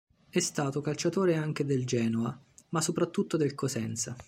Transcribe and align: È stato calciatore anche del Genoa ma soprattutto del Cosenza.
È 0.29 0.39
stato 0.39 0.81
calciatore 0.81 1.35
anche 1.35 1.63
del 1.63 1.85
Genoa 1.85 2.35
ma 2.69 2.81
soprattutto 2.81 3.37
del 3.37 3.53
Cosenza. 3.53 4.15